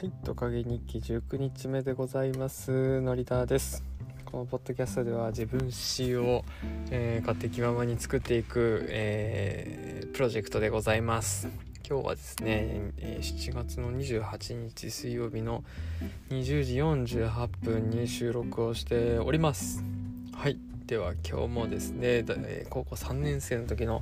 [0.00, 3.02] はい、トカゲ日記19日目でございます。
[3.02, 3.84] のりたです。
[4.24, 6.42] このポッドキャストでは自分史を、
[6.90, 11.48] えー勝手気ままに作っていく、えープロジェクトでございます。
[11.86, 15.64] 今日はですね、えー7月の28日水曜日の
[16.30, 19.84] 20時48分に収録をしております。
[20.32, 24.00] はい、では今日もですね、えー高校3年生の時の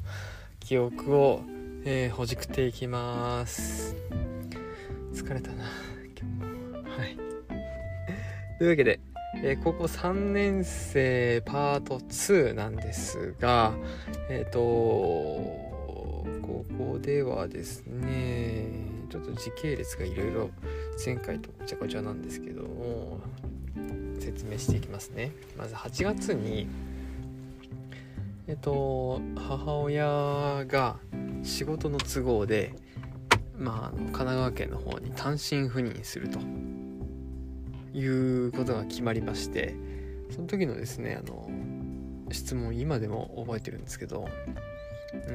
[0.61, 1.43] 記憶を、
[1.85, 3.97] えーほじくっていきます。
[5.13, 5.65] 疲れたな
[6.19, 7.17] 今日もはい。
[8.59, 8.99] というわけで、
[9.37, 13.73] えー高校3年生パート2なんですが
[14.29, 15.69] えっ、とこ
[16.77, 18.67] こではですね
[19.11, 20.51] ちょっと時系列がいろいろ
[21.05, 23.21] 前回とごちゃごちゃなんですけども
[24.19, 25.31] 説明していきますね。
[25.57, 26.67] まず8月に
[28.49, 30.97] えっ、と母親が
[31.45, 32.75] 仕事の都合で
[33.59, 36.39] まあ、神奈川県の方に単身赴任すると。
[37.95, 39.75] いうことが決まりまして
[40.31, 41.51] その時のですねあの
[42.31, 44.29] 質問今でも覚えてるんですけど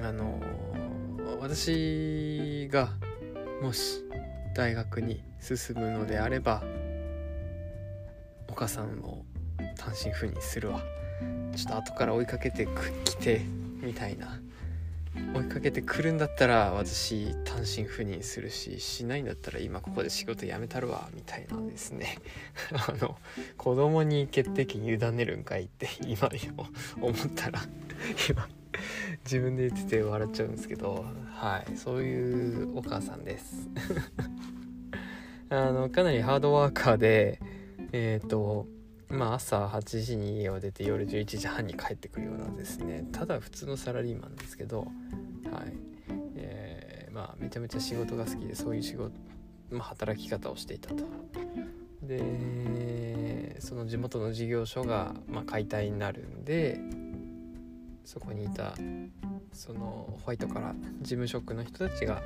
[0.04, 0.42] あの
[1.40, 2.90] 私が
[3.62, 4.04] もし
[4.56, 6.64] 大学に進むのであれば
[8.48, 9.26] お母さんを
[9.76, 10.82] 単身赴任するわ。
[11.56, 12.68] ちょっと後から追いかけて
[13.04, 13.42] きて
[13.82, 14.40] みたいな
[15.36, 22.18] 追いかけてくるんだったら私単身赴任するししないんだったら今ここで仕事辞めたるわみたいなですね。
[22.74, 23.18] あの
[23.58, 26.30] 子供に決定権委ねるんかいって今
[27.00, 27.60] 思ったら
[28.30, 28.48] 今
[29.24, 33.70] 自分で言ってて笑っちゃうんですけどはいそういうお母さんです。
[35.50, 37.40] あのかなりハードワーカーで
[37.92, 38.68] えっ、と
[39.14, 43.06] まあ朝8時に家を出て夜11時半に帰ってくるようなですね。
[43.12, 45.74] ただ普通のサラリーマンですけどはい。
[46.36, 49.12] えーまあめちゃめちゃ仕事が好きでそういう仕事、
[49.70, 51.06] まあ、働き方をしていたと。
[52.02, 56.80] でその地元の事業所が、まあ、解体になるんで
[58.04, 58.74] そこにいた
[59.54, 62.22] そのホワイトから事務職の人たちが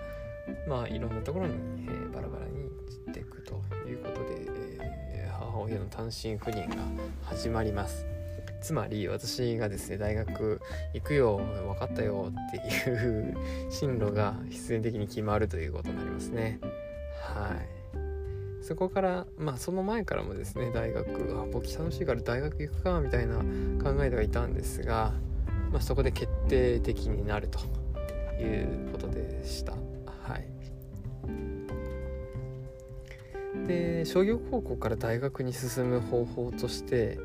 [0.67, 4.41] まあいろんなところに、えーバラバラに散っていくということで、
[4.79, 5.06] えー
[5.57, 6.75] 母親の単身赴任が
[7.23, 8.06] 始まります。
[8.62, 10.62] つまり私がですね大学
[10.94, 13.35] 行くよ分かったよっていう
[13.69, 16.59] 進路が必然的に決まるということになりますね。
[17.22, 18.63] はい。
[18.63, 25.13] そこからまあその前からもですね大学あ簿記楽しいから大学行くかみたいな考えてはいたんですが、
[25.72, 27.59] まあ、そこで決定的になると
[28.39, 29.74] いうことでした。
[33.67, 37.19] で商業高校から大学に進む方法として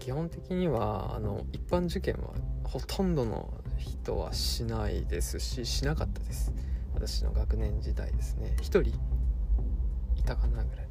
[0.00, 6.52] 基本的にはあの一般受験はほとんどの人はしないですししなかったです。
[6.94, 8.56] 私の学年時代ですね。
[8.60, 10.86] 1人いたかなぐらい、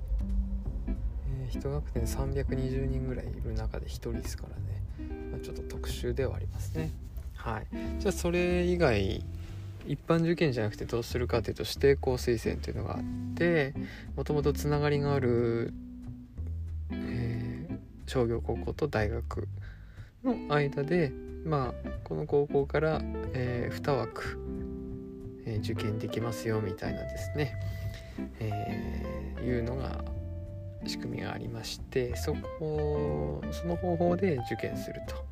[1.28, 4.84] えー、1学年320人ぐらいいる中で1人ですからね、
[5.31, 6.91] まあ、ちょっと特殊ではありますね。
[7.34, 7.67] はい。
[8.00, 9.25] じゃあそれ以外
[9.88, 13.03] 一般受験じゃなくてどうするかというと指定校推薦というのがあっ
[13.35, 13.73] て
[14.16, 15.73] もともとつながりがある、
[16.91, 17.75] えー
[18.07, 19.47] 商業高校と大学
[20.23, 21.12] の間で
[21.44, 23.01] まあこの高校から、
[23.34, 24.40] え2枠、
[25.46, 27.56] えー受験できますよみたいなですね、
[28.40, 30.03] えいうのが
[30.85, 35.25] 仕組みがありましてそこその方法で受験すると。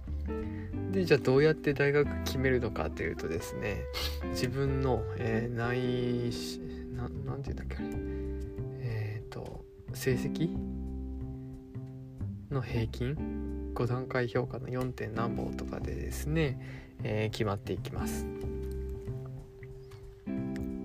[0.94, 3.82] でじゃあどうやって大学決めるのかというとですね
[4.30, 6.60] 自分の、えー内し
[6.96, 7.88] ななんて言うんだっけあれ。
[8.82, 10.56] えっ、と成績？
[12.52, 14.92] の平均？5段階評価の 4.
[14.92, 16.60] 点何本とかでですね、
[17.04, 18.28] えー決まっていきます。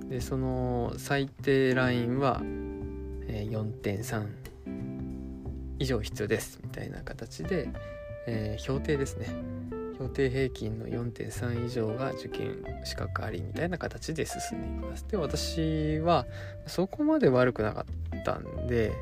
[0.09, 2.41] でその最低ラインは、
[3.27, 4.27] えー4.3
[5.79, 7.69] 以上必要ですみたいな形で、
[8.27, 9.58] えー評定ですね。
[9.99, 16.27] 評定平均の4.3以上が受験資格ありみたいな形で進んでいきますで私は
[16.67, 17.85] そこまで悪くなか
[18.17, 18.93] ったんで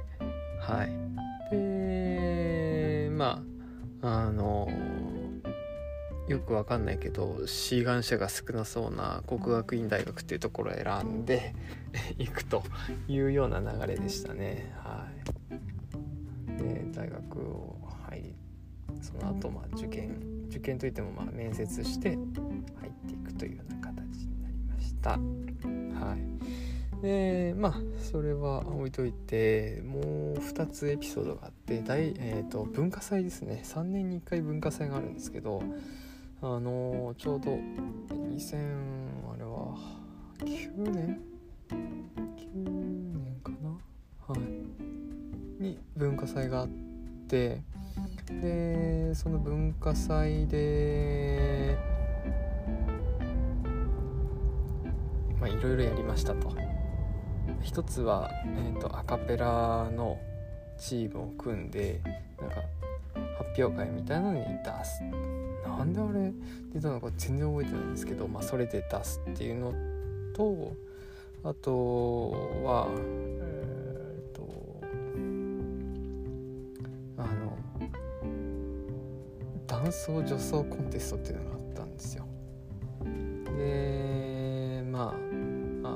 [0.67, 0.91] はい。
[1.51, 3.43] でま
[4.03, 4.69] ああの
[6.29, 11.55] よくわかんないけど志願者が少なそうな国学院大学っていうところを選んで
[12.19, 12.65] 行くと
[13.07, 14.73] いうような流れでしたね。
[14.79, 15.07] は
[16.59, 16.63] い。
[16.63, 17.77] で大学を
[19.03, 20.17] その後まあ受験
[20.49, 25.11] 受験といってもまあ面接して入っていくというような形になりました。
[25.11, 27.03] はい。
[27.03, 33.63] でまあそれは置いといてもう2つエピソードがあって大、えー、と文化祭ですね。
[33.65, 35.63] 3年に1回文化祭があるんですけど
[36.41, 37.59] あのちょうど
[38.11, 38.57] 2000
[39.33, 39.77] あれは
[40.39, 41.21] 9年
[41.69, 41.75] ？9
[42.65, 43.79] 年かな？
[44.27, 45.63] はい。
[45.63, 46.69] に文化祭があっ
[47.29, 47.63] て
[48.27, 51.79] でその文化祭で
[55.41, 56.55] まあいろいろやりましたと。
[57.63, 60.19] 一つは、えーと、アカペラの
[60.79, 62.01] チームを組んで
[62.41, 62.57] なんか
[63.39, 65.03] 発表会みたいなのに出す。
[65.65, 66.33] なんであれ？
[66.73, 69.73] 出たのか全然覚えてないんですけど、まあ、それで出すっていうの
[70.35, 70.73] と
[71.45, 72.31] あと
[72.65, 72.89] は
[79.87, 82.27] 男装女装コンテストっていうのがあったんですよ。
[83.57, 85.13] でまああ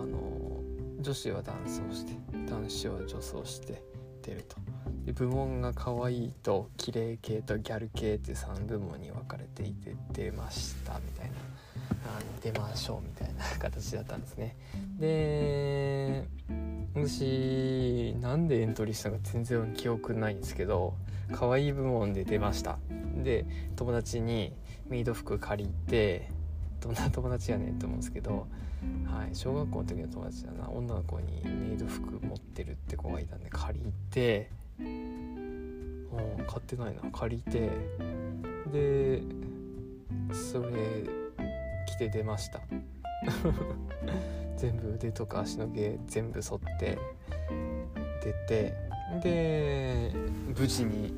[0.06, 0.60] の
[1.00, 2.12] 女子は男装して
[2.48, 3.82] 男子は女装して
[4.22, 4.58] 出ると。
[5.04, 11.32] で部門が可愛いと綺麗系とギャル系って3部門に分かれていて出ましたみたいな。
[12.42, 14.56] 出ましょうみたいな形だったんですね。
[14.98, 16.26] で
[16.94, 20.94] 私なんでエントリーしたのか全然記憶ないんですけど
[21.32, 22.78] 可愛い部門で出ました。
[23.22, 23.46] で
[23.76, 24.52] 友達に
[24.88, 26.28] メイド服借りて
[26.80, 28.46] どんな 友達やねんと思うんですけど、
[29.06, 30.68] はい、小学校の時の友達だな。
[30.70, 37.10] 女の子にメイド服持ってるって子がいたんで借りて買ってないな。
[37.12, 37.70] 借りて
[38.72, 39.22] で
[40.32, 41.19] それ
[41.87, 42.61] 着て出ました。
[44.56, 46.99] 全部腕とか足の毛全部剃って
[48.23, 48.75] 出て
[49.23, 50.12] で
[50.59, 51.15] 無事に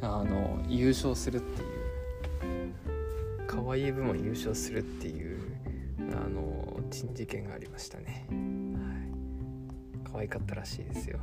[0.00, 1.68] あの優勝するっていう
[3.46, 5.40] 可愛い部門優勝するっていう
[6.12, 8.34] あの珍事件がありましたね、は
[10.08, 11.18] い、可愛かったらしいですよ。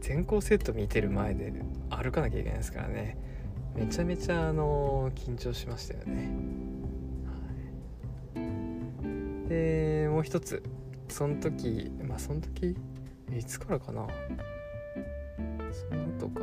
[0.00, 1.50] 全校セット見てる前で
[1.88, 3.16] 歩かなきゃいけないですからね。
[3.74, 6.28] めちゃめちゃあの緊張しましたよね、
[9.54, 10.62] でもう一つ。
[11.08, 12.76] その時まあその時？
[13.32, 14.08] いつからかな？
[15.70, 16.40] その後か。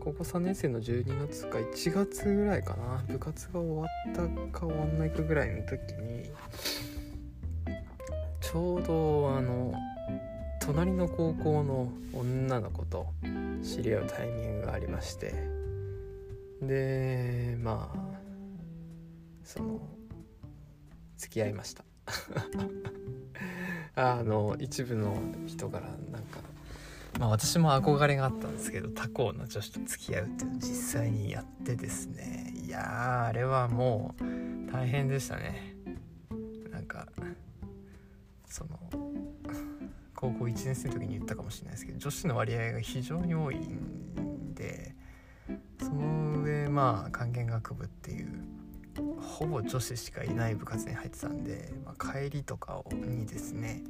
[0.00, 1.58] 高校3年生の12月か。
[1.58, 3.02] 1月ぐらいかな。
[3.08, 6.30] 部活が終わったか終わんないかぐらいの時に
[8.40, 9.72] ちょうどあの
[10.60, 13.06] 隣の高校の女の子と
[13.62, 15.32] 知り合うタイミングがありまして。
[16.60, 17.98] でまあ
[19.42, 19.80] その
[21.16, 21.84] 付き合いました。
[23.96, 25.16] あの一部の
[25.46, 26.40] 人からなんか
[27.18, 32.52] まあ私も憧れがあったんですけど他校の女子と付き合うっていうのを実際にやってですね。
[32.54, 35.76] いやあれはもう大変でしたね。
[36.70, 37.06] なんか
[38.46, 38.78] その
[40.14, 44.94] 高校1年生の時に言ったかもしれないですけど女子の割合が非常に多いんで
[45.78, 48.28] その上まあ管弦楽部っていう
[49.34, 53.82] ほぼ女子しかいない部活に入ってたんで、まあ、帰りとかにですね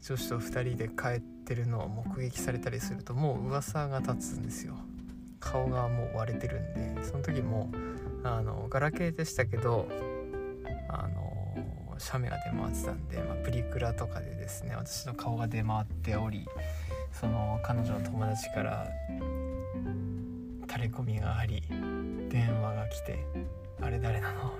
[0.00, 4.76] 女子と2人で帰ってるのを目撃されたりするともう噂が立つんですよ
[5.40, 7.72] 顔がもう割れてるんでその時も
[8.22, 9.88] あのガラケーでしたけど
[10.88, 16.46] あの写メが出回ってたんで、まあ、プリクラとかでですね私の顔が出回っており
[17.10, 18.86] その彼女の友達から
[20.68, 21.62] タレコミがあり
[22.28, 23.24] 電話が来て
[23.82, 24.52] 「あれ誰なの?」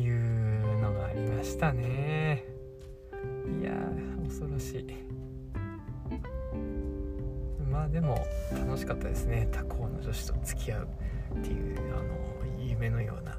[0.00, 2.44] いうのがありましたね。
[3.60, 3.72] いや
[4.24, 4.86] 恐ろしい。
[7.70, 9.48] まあでも楽しかったですね。
[9.50, 10.88] 他校の女子と付き合う
[11.38, 13.36] っていうあの夢のような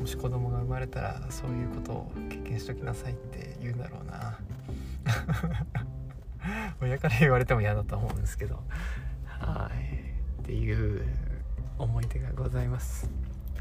[0.00, 4.38] もし子供が生まれたらそういうことを経験しときなさいって言うんだろうな。
[6.80, 8.62] 親から言われても嫌だと思うんですけど。
[9.26, 10.42] はい。
[10.42, 11.02] っていう
[11.78, 13.10] 思い出がございます。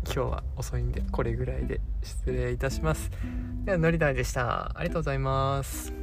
[0.06, 3.10] 今日は遅いんでこれぐらいで失礼いたします。
[3.66, 4.78] ではのりだいでした。
[4.78, 5.94] ありがとうございます。